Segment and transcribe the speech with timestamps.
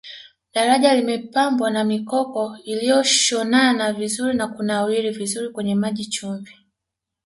[0.53, 6.57] daraja limepambwa na mikoko iliyoshonana vizuri na kunawiri vizuri kwenye maji chumvi